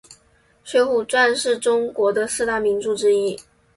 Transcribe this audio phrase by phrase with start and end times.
[0.63, 3.39] 水浒传是中国的四大名著之一。